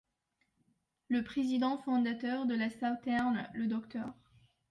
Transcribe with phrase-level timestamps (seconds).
[1.09, 4.11] Le président fondateur de la Southern, le Dr.